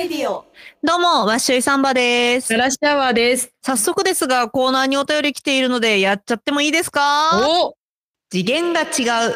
[0.00, 0.46] レディオ。
[0.82, 2.48] どうも、ワッショイサンバです。
[2.48, 3.52] ブラッシュアワーです。
[3.60, 7.02] 早速ですが、コーナーにお便り来ているので、やっちゃってもいいですか？
[7.34, 7.74] お
[8.30, 8.84] 次元が違
[9.28, 9.34] う。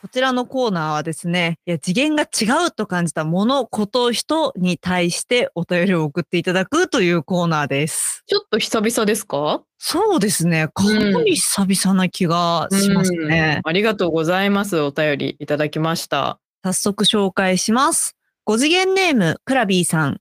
[0.00, 8.22] こちらのコーナーはですね、いや次元が違うと感じたもの、こと、人に対してお便りを送っていただくというコーナーです。
[8.28, 9.60] ちょっと久々ですか？
[9.78, 10.68] そうですね。
[10.72, 13.60] かなり久々な気がしますね。
[13.64, 14.78] うんありがとうございます。
[14.78, 16.38] お便りいただきました。
[16.62, 18.15] 早速紹介します。
[18.48, 20.20] 5次元ネーム、クラビーさん。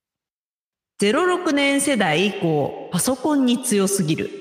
[0.99, 4.31] 06年世代以降、パソコンに強すぎる。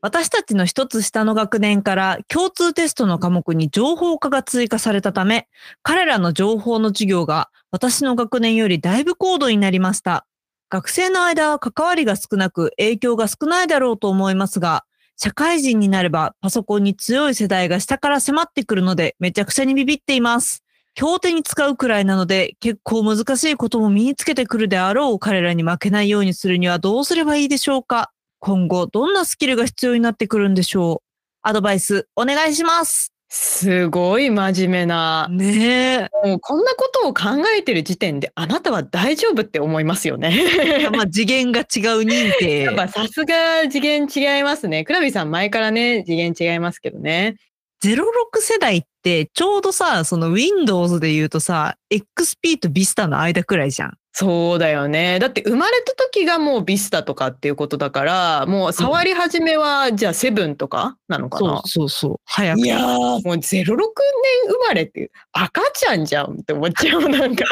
[0.00, 5.46] 私たちの一つ下の学年から共通テストの科目に情報化が追加されたため、
[5.84, 10.26] 彼らの情報の授業が私の学年よりだいぶ高度になりました。
[10.68, 14.84] 学生の間は関わりが少なく影響が少ないだろうと思いますが、
[15.16, 20.64] 社会人になればパソコンに強い世代が下から迫ってくるのでめちゃくちゃにビビっています。
[20.96, 28.10] 標手に使うくらいなので結構難しいことも身につけてくるであろう彼らに負けないようにするにはどうすればいいでしょうか？
[28.38, 31.06] 今後どんなスキルが必要になってくるんでしょう？
[31.42, 35.28] アドバイスお願いしますすごい真面目な。
[35.30, 40.30] ねもうこんなことを考えてる時点であなたは大丈夫って思いますよえ。
[40.30, 40.90] ね。
[40.90, 41.66] まあ次元が違う
[42.02, 42.74] 認定やっ。
[42.74, 44.82] ぱさすが次元違いますね。
[44.82, 47.36] クラビさん前からね、次元違いますけどね。
[47.82, 53.96] 06世代ってちょうどさ、その Windows で言うとさ、XP と Vista の間くらいじゃん。
[54.12, 55.18] そうだよね。
[55.18, 61.62] だって生まれた時がもうビスタとかっていうことだから、もう触り始めは、じゃあセブンとかなのかそうな。
[61.64, 62.16] そうそう。
[62.24, 62.66] 早くい。
[62.66, 67.44] やーもう06年生まれって赤ちゃんじゃんって思っちゃうなんか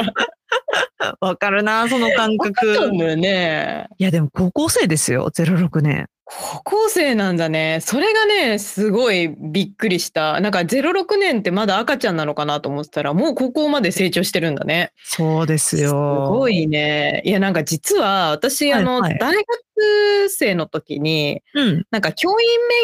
[1.21, 2.99] わかるな、その感覚ん。
[2.99, 6.09] だよねいやでも高校生ですよ、06年。
[6.31, 7.79] 高校生なんだね。
[7.81, 10.41] それがねすごいびっくりした。
[10.41, 14.93] なんか06年ってまだ赤ちゃんなのかなと思ってたらもう高校まで成長してるんだね。
[15.05, 16.29] そうですすよ。
[16.29, 17.23] ごいね。
[17.25, 19.19] いやなんか実は私あの、はいはい。
[19.19, 19.47] 大学
[20.29, 21.87] 生の時にうん。
[21.91, 22.37] なんか教員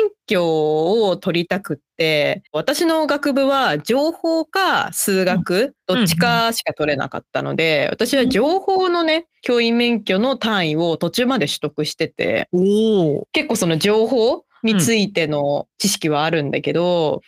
[0.02, 12.48] 免許を取りたくって私の学部は情報か数学どっちかしか取れなかったので私は情報のね教員免許の単位を途中まで取得してて。
[13.32, 17.20] 結構その情報についての知識はあるんだけど、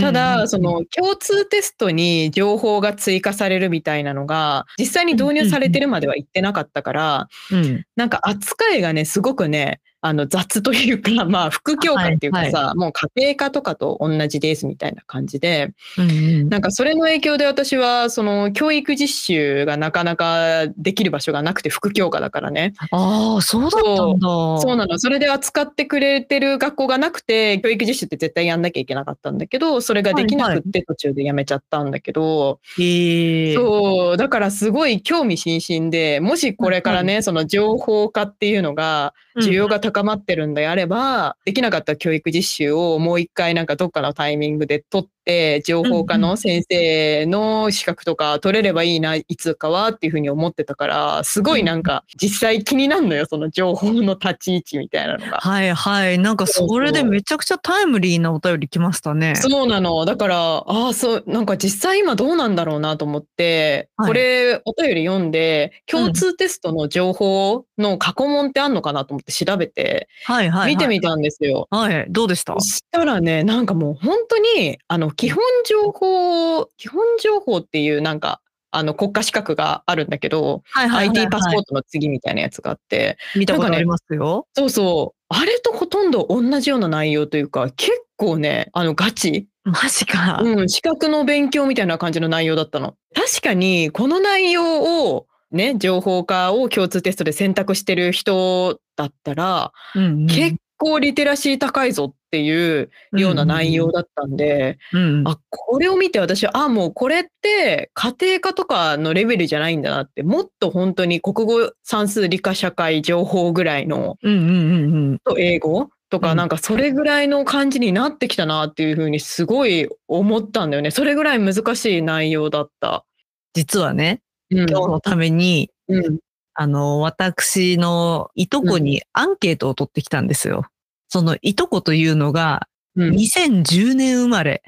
[0.00, 16.12] ただそ、の共通テストに情報が追加されるみたいなのが実際に導入されてるまでは言ってなかったからうん、なんか扱いがねすごくねあの雑というか まあ副教科っていうかさ、もう家庭科とかと同じですみたいな感じでうんう
[16.44, 16.48] ん。
[16.48, 22.74] なんかそれの影響で私はその教育実習がなかなかできる場所がなくて副教科だからね。
[22.90, 24.28] ああ、そうだったんだ。
[24.60, 24.76] そう。
[24.76, 24.98] なの。
[24.98, 33.54] それで扱ってくれてる学校がなくて教育実習って絶対やんなきゃいけなかったんだけどそれができなくって途中でやめちゃったんだけど、へえ。
[33.54, 55.38] そうだからすごい興味津々でもしこれからね、その情報化っていうのが需要が高まってるんであれば、できなかった教育実習をもう一回なんかどっかのタイミングで取って情報科の先生の資格とか取れればいいないつかはっていうふうに思ってたからすごいなんか実際気になるのよその情報の立ち位置みたいなのが。
[55.38, 56.18] はいはい。
[56.18, 59.36] なんかそれでめちゃくちゃタイムリーなお便り来ましたね。
[59.36, 60.04] そうなの。
[60.04, 70.74] だから、ああ、そう、なんか実際今どうなんだろうなと思って、はいこれお便り読んで、共通テストの情報の過去問ってあんのかなと思って調べて、はいはい、はい。
[70.74, 71.68] 見てみたんですよ。
[71.70, 72.06] はい。
[72.08, 72.54] どうでした？
[72.54, 78.40] そしたらね、なんかもう本当に、あの、基本情報、基本情報っていうなんか、
[78.70, 81.18] あの、国家資格があるんだけど、はいはいはい、はい。
[81.18, 84.46] IT パスポートの次みたいなやつがあって、見たことありますよ。
[84.54, 90.40] そうそう、あれとほとんど同じような内容というか、結構ね、あの、ガチマジか。
[90.42, 92.94] うん、資格の勉強みたいな感じの内容だったの。
[93.14, 115.18] 確かに、この内容を、ね、情報化を共通テストで選択してる人だったら、うんうん、結構リテラシー高いぞっていうような内容だったんで、うんうん、あ、これを見て私は、あ、もうこれって家庭科とかのレベルじゃないんだなって、もっと本当に国語、算数、理科、社会、情報ぐらいの、うんうんうんうん。
[115.24, 115.90] と英語？
[116.08, 120.90] とか、うんなんかそれぐらいの感じになってきたなっていうふうにすごい思ったんだよね。
[120.90, 123.06] それぐらい難しい内容だった。
[123.54, 124.20] 実はね、
[124.50, 124.58] うん。
[124.58, 126.18] 今日のために、うん、
[126.54, 130.66] あの、私のいとこにアンケートを取ってきたんですよ。
[131.08, 134.62] そのいとこというのが、うん、2010年生まれ。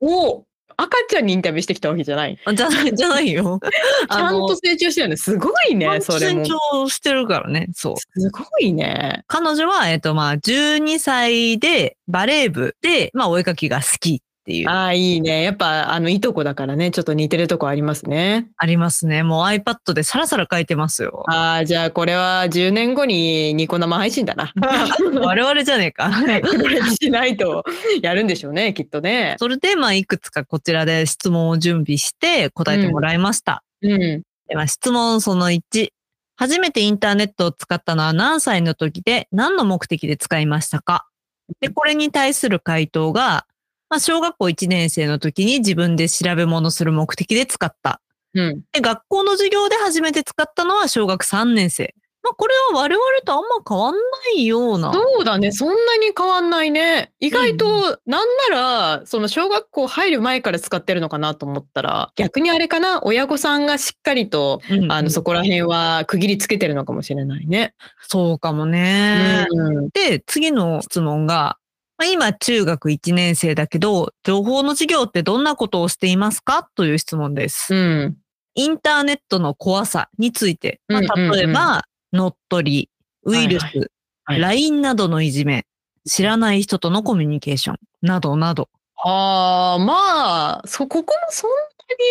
[0.00, 0.44] お
[0.76, 2.38] 赤ちゃんにインタビューしてきたわけじゃない。
[2.44, 3.60] あじゃない、じゃないよ。
[4.10, 5.16] ちゃんと成長してるね。
[5.16, 6.44] すごいね、それも。
[6.44, 7.68] 成長してるからね。
[7.74, 7.96] そう。
[7.96, 9.22] すごいね。
[9.26, 14.22] 彼女は、えっと、まあ、12歳でバレー部で、まあ、お絵描きが好き。
[14.40, 14.68] っていう。
[14.68, 15.42] ああ、いいね。
[15.42, 18.48] やっぱ、あの、いとこだからね、ちょっと似てるとこありますね。
[18.56, 19.22] ありますね。
[19.22, 21.24] もう iPad でサラサラ書いてますよ。
[21.28, 24.52] ああ、じゃあこれは10年後にニコ生配信だな。
[25.20, 26.10] 我々じゃねえか。
[26.10, 26.26] こ
[26.68, 27.64] れしないと
[28.02, 29.36] やるんでしょうね、きっとね。
[29.38, 33.62] それで、まあ、いくつかこちらで質問を準備して答えてもらいました。
[33.82, 34.22] うん。
[34.48, 35.90] では質問その1。
[36.36, 41.06] 初めてインターネットを使ったのは何歳の時で何の目的で使いましたか？
[41.60, 43.46] で、これに対する回答が、
[43.90, 48.00] まあ、小学校1年生の時に自分で調べ物する目的で使った。
[48.34, 48.62] うん。
[48.72, 51.94] で、学校の授業で初めて使ったのは小学3年生。
[52.22, 53.98] まあ、これは我々とあんま変わんな
[54.36, 54.92] いような。
[54.92, 55.52] そうだね。
[55.52, 57.12] そんなに変わんないね。
[57.18, 67.74] 意外と、なんなら、その小学校入る前から使ってるのかなと思ったら、逆にあれかな、親御さんがしっかりと、うんうんあの、そこら辺は区切りつけてるのかもしれないね。
[68.02, 69.46] そうかもね。
[69.50, 69.88] うん。
[69.88, 71.56] で、次の質問が、
[72.00, 76.70] まあ、今中学1年生だけど、情報の授業ってどんなことをしていますか？
[76.74, 77.74] という質問です。
[77.74, 78.16] うん。
[78.54, 82.90] インターネットの怖さについて、まあ、例えば、乗っ取り、
[83.24, 83.88] ウイルス、はいはい
[84.24, 85.66] はい LINE などのいじめ、
[86.08, 88.70] 知らない人とのコミュニケーション、などなど。
[89.04, 91.56] ああ、まあ、そ、ここもそんな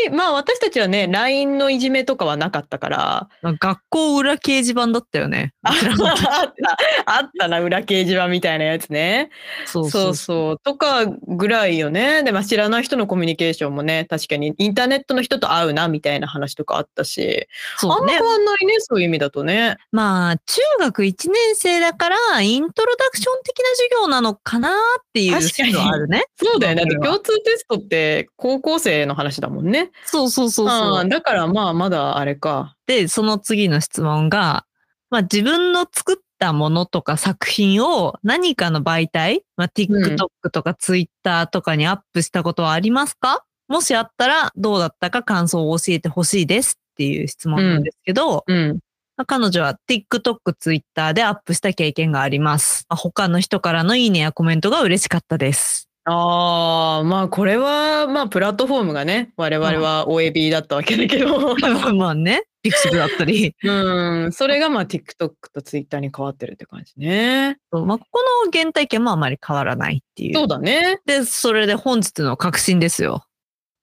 [0.07, 5.53] に、まあ私たちはね、LINE のいじめとかはなかったから、まあ学校裏掲示板だったよね。
[5.63, 9.29] あった、あったな、裏掲示板みたいなやつね。
[9.65, 10.59] そうそうそう。
[10.63, 12.23] とかぐらいよね。
[12.23, 17.47] で、まあ知らない人のコミュニケーションもね、確かにインターネットの人と会うな、みたいな話とかあったし、
[17.77, 18.23] そうねあんま変。
[18.23, 19.77] わんないね、そういう意味だとね。
[19.91, 26.25] まあ、中学1年生だから、イントロダクション的な授業なのかなっていう確かに説はあるね。
[26.37, 26.85] そうだよね。
[26.85, 29.68] だって共通テストって高校生の話だもんね。
[30.05, 31.09] そうそうそうそう。
[31.09, 32.75] だからまあまだあれか。
[32.87, 34.65] で、その次の質問が、
[35.09, 48.79] まあ自分の作ったものとか作品を何かの媒体、まあ TikTok とか Twitter とかにアップしたことはありますか、もしあったらどうだったか感想を教えてほしいですっていう質問なんですけど、うん。
[49.17, 52.85] まあ彼女は TikTok、Twitter でアップした経験があります。
[52.89, 55.88] まあ他の人からのいいねやコメントが嬉しかったです。
[56.11, 61.55] ああ、まあこれは、まあプラットフォームがね、我々は OAB だったわけだけど、
[61.93, 63.55] まあね、ピクシブだったり。
[63.63, 67.59] うん、それがまあ TikTok と Twitter に変わってるって感じね。
[67.71, 70.33] まあ、ここの原体験もあまり変わらないっていう。
[70.33, 70.99] そうだね。
[71.05, 73.25] で、それで本日の確信ですよ。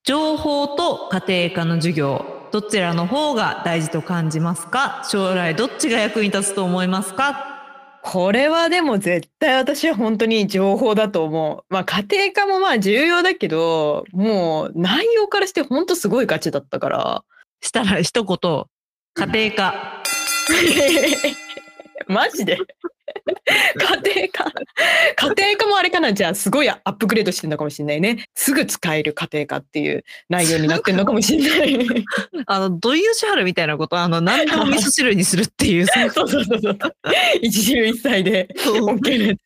[0.03, 5.03] 情報と家庭科の授業、どちらの方が大事と感じますか？
[5.09, 7.56] 将来どっちが役に立つと思いますか？
[8.09, 11.73] これはでも絶対私は本当に情報だと思う。
[11.73, 17.23] まあ家庭科もまあ重要だけど、もう内容からして本当すごいガチだったから。
[17.59, 18.65] したら一言、
[19.13, 20.03] 家庭科。
[22.07, 22.57] マジで
[23.77, 24.51] 家庭科
[25.15, 26.13] 家庭科もあれかな？
[26.13, 28.25] じゃあすごいアップグレードしてるのかもしれないね。
[28.35, 32.05] すぐ使える家庭科っていう内容になってるのかもしれない。
[32.45, 36.77] あの、土井善晴みたいなこと、あの、何でも味噌汁にするっていう、そうそうそうそう。
[37.41, 39.39] 一汁一菜で OK なやつ。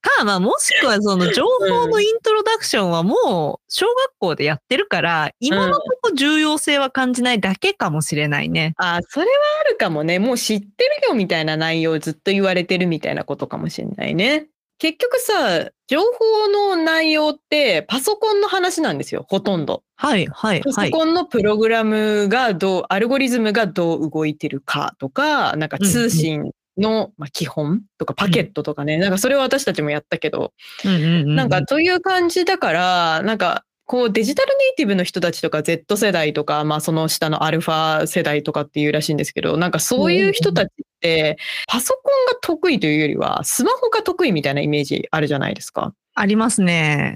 [0.00, 8.74] か、まあ、もしくはその情報のイントロダクションはもう小学校でやってるから、今のところ重要性は感じないだけかもしれないね。
[8.78, 9.32] あ、それは
[9.66, 10.18] あるかもね。
[10.18, 14.46] もう知ってるよみたいな内容をずっと言われてるみたいなことかもしれないね。
[14.78, 19.82] 結局さ、情報の内容ってパソコンの話なんですよ、ほとんど。
[19.96, 20.90] はい、はい、パはい。
[20.90, 30.52] ソコンのプログラムがどう、アルゴリズムがどう動いてるかとか、なんか通信の、まあ、基本とかパケットとかね、なんかそれは私たちもやったけど、
[30.84, 45.94] うんうんうんうんなんかという感じだから、なんかこうデジタルネイティブの人たちとか Z 世代とか、まあその下のアルファ世代とかっていうらしいんですけど、なんかそういう人たちってパソコンが得意というよりはスマホが得意みたいなイメージあるじゃないですか。
[46.14, 47.14] ありますね。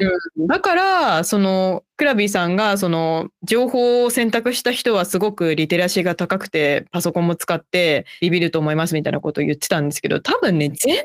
[0.48, 11.04] だから、その、クラビーさんが、その、情報を選択した人はすごくリテラシーが高くて、パソコンも使ってビビると思いますみたいなことを言ってたんですけど、多分ね、全体で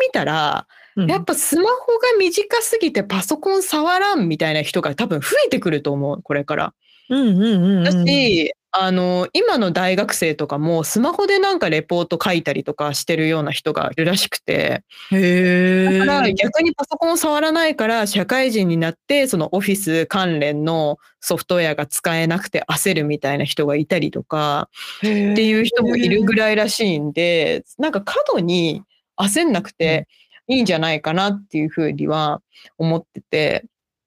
[0.00, 0.66] 見たら、
[0.96, 6.74] うんやっぱスマホが短すぎてパソコン触らんみたいな人が多分増えてくると思う、これから。
[7.10, 7.84] うんうんうんうん。
[7.84, 14.82] だし、あの、今の大学生とかもスマホでなんかレポート書いたりとかしてるような人がいるらしくて、
[15.12, 16.34] へだからえ。
[16.34, 28.82] 逆にパソコンを触らないから社会人になってそのオフィス関連のソフトウェアが使えなくて焦るみたいな人がいたりとかっていう人もいるぐらいらしいんでなんか過度に
[29.16, 30.08] 焦んなくて
[30.48, 32.42] いいんじゃないかなっていうふうには
[32.78, 33.64] 思ってて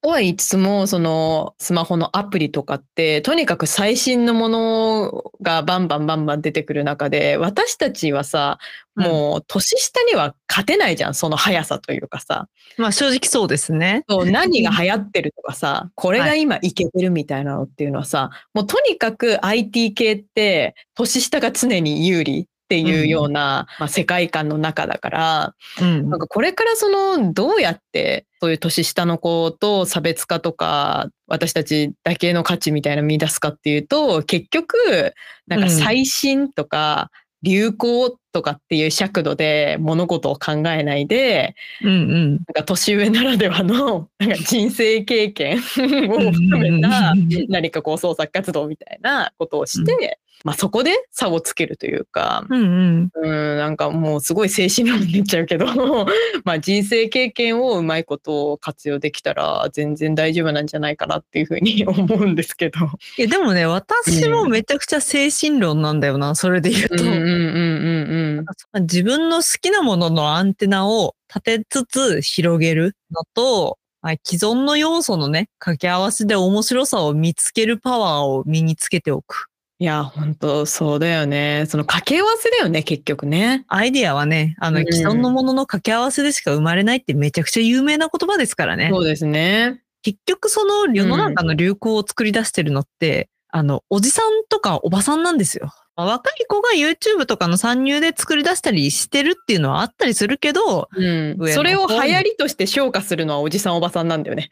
[0.07, 8.59] とは言いつつも、そのスマホのアプリとかって、とにかく最新のものがバンバンバンバン出てくる中で、私たちはさ、
[8.95, 12.47] もう年下には勝てないじゃん、その速さというかさ。
[12.77, 14.05] まあ正直そうですね。
[14.07, 26.09] そう何が流行ってるとかさ、これが今いけてるみたいなのっていうのはさ、もうとにかく IT 系って年下が常に有利っていうような、まあ、世界観の中だから、うん。
[26.09, 35.13] なんかこれからそのどうやってそういう年下の子と差別化とか私たちだけの価値みたいなの見出すかっていうと結局
[35.47, 37.09] なんか最新とか
[37.41, 42.31] 流行とかっていう尺度で物事を考えないでうんうん。
[42.31, 47.13] なんか年上ならではの なんか人生経験を含めた
[47.47, 53.09] 何かこう創作活動みたいなことをして、まあそこで差をつけるというか、うんうん。
[53.15, 55.65] うん、なんかもうすごい精神論になっちゃうけど、
[56.45, 62.79] まあ人生経験をうまいこと活用できたら全然大丈夫なんじゃないかなっていうふうに思うんですけど。
[63.17, 67.03] いやでもね、私もめちゃくちゃ精神論なんだよな、それで言うと。
[67.03, 68.45] うんうんうんうん
[68.81, 79.47] 自分の好きなもののアンテナを立てつつ広げるのと、まあ既存の要素のね、掛け合わせで面白さを見つけるパワーを身につけておく。
[79.79, 81.65] いや、本当そうだよね。
[81.67, 83.63] その掛け合わせだよね、結局ね。
[83.67, 88.89] アイディアはね、あの、うん既存のものの掛け合わせでしか生まれないってめちゃくちゃ有名な言葉ですからね。
[88.91, 89.81] そうですね。
[90.01, 95.71] 結局その世の中の流行を作り出してるのって、あの、おじさんとかおばさんなんですよ。
[95.95, 101.55] まあ若い子が YouTube とかの参入で作り出したりしてるっていうのはあったりするけど、うん上の。
[101.55, 104.49] それを流行りとして昇華するのはおじさんおばさんなんだよね。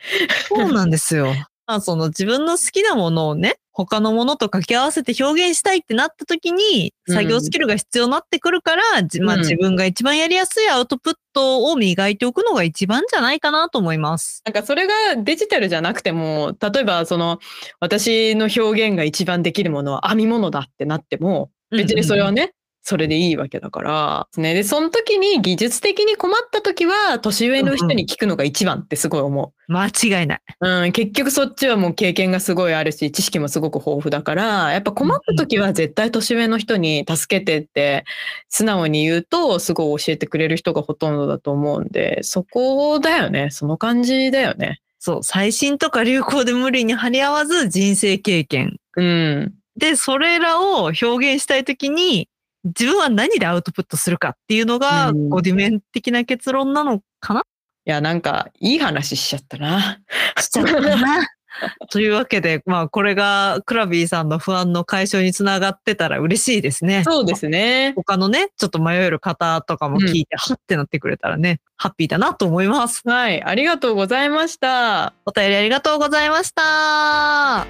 [0.50, 1.34] そうなんですよ。
[1.68, 7.16] まあその自分の好きなものをね、他のものと掛け合わせて表現したいってなった時に、うん。
[7.16, 9.42] 作業スキルが必要になってくるから、じまあうん。
[9.42, 14.42] 自分が一番やりやすいアウトプットを磨いておくのが一番じゃないかなと思います。
[14.46, 17.40] なんかそれがデジタルじゃなくても、例えばその
[17.82, 22.54] 私の表現が一番できるものは編み物だってなっても、別にそれはね、
[22.88, 24.28] それでいいわけだから。
[24.38, 30.42] ね、で、その時に技術的に困った時は、年上の人に聞くのが一番ってすごい思間違いない。
[30.62, 30.70] う。
[30.70, 38.06] うん、結局そっちはもう経験がすごいあるし、知識もすごく豊富だから、やっぱ困った時は絶対年上の人に助けてって
[38.50, 43.50] 素直に言うと、すごい教えてくれる人がほとんどだと思うんで、そこだよね。
[43.50, 44.80] その感じだよね。
[45.00, 48.78] そう、最新とか流行で無理に張り合わず人生経験。
[48.96, 49.54] うん。
[49.76, 52.30] で、それらを表現したいときに、
[52.66, 57.42] 自分は何でアウトプットするかっていうのが、うんゴディメン的な結論なのかな？
[57.88, 60.00] いや、なんか、いい話しちゃったな。
[60.40, 61.28] しちゃったな。
[61.92, 67.04] というわけで、まあ、これがクラビーさんの不安の解消につながってたら嬉しいですね。
[67.04, 67.94] そうですね。
[67.96, 73.04] 他のね、ちょっと迷える方とかも聞いて、はってなってくれたらね、ハッピーだなと思います。
[73.06, 75.14] はい、ありがとうございました。
[75.26, 77.68] お便りありがとうございました。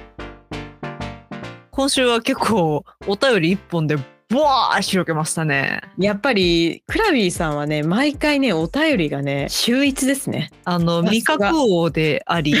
[1.70, 3.98] 今週は結構お便り一本で
[4.28, 5.80] ボワー広げましたね。
[5.98, 10.50] やっぱり、クラビーさんはね、毎回ね、お便りがね、秀逸ですね。
[10.64, 12.54] あの、味覚王であり。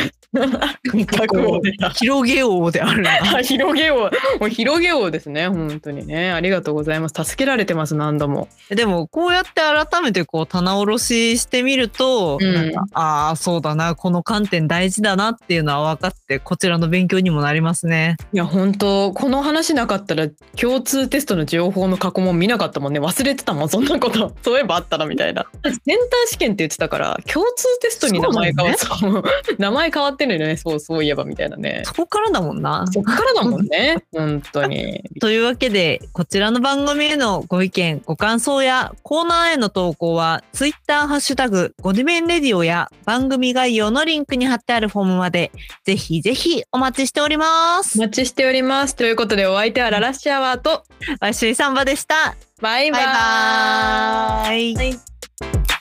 [1.94, 3.10] 広げ王であるな。
[3.36, 4.40] あ 広げよう。
[4.40, 5.48] もう広げようですね。
[5.48, 6.32] 本当にね。
[6.32, 7.24] ありがとうございます。
[7.24, 8.48] 助けられてます、何度も。
[8.70, 18.16] でも、こうやって改めてこう棚卸ししてみると、うんなんか、ああ、そうだな、この観点大事だなっていうのは分かって、こちらの勉強にもなりますね。
[18.32, 20.28] いや、本当この話なかったら、
[20.60, 23.00] 共通テストの情報の過去問見なかったもんね。
[23.00, 24.34] 忘れてたもん、そんなこと。
[24.42, 25.46] そういえばあったな、みたいな。
[25.64, 29.24] センター試験って言ってたから、共通テストに名前変わって、そう
[29.58, 30.56] 名前変わってるよね。
[30.56, 31.82] そう、そういえば、みたいなね。
[31.84, 32.86] そこからだもんな。
[32.90, 34.04] そっからだもんね。
[34.12, 35.02] 本当に。
[35.20, 45.50] というわけで、こちらの番組へのご意見、ご感想やコーナーへの投稿は、ツイッターハッシュタグ、ゴディメンレディオや番組概要のリンクに貼ってあるフォームまで、
[45.84, 48.02] ぜひぜひお待ちしておりますお。
[48.02, 48.96] 待ちしております。
[48.96, 50.84] ということで、お相手はララッシュアワーと、
[51.20, 52.36] バッシュイサンバでした。
[52.60, 53.04] バイババ
[54.54, 55.75] イバーイ。